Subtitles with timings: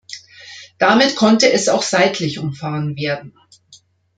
[0.79, 3.35] Damit konnte es auch seitlich umfahren werden.